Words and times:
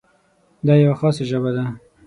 دا 0.67 0.73
یوه 0.83 0.95
خاصه 0.99 1.23
ژبه 1.29 1.51
ده. 1.55 1.63